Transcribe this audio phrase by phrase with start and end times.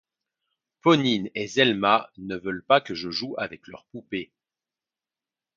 [0.81, 4.31] Ponine et Zelma ne veulent pas que je joue avec leurs poupées.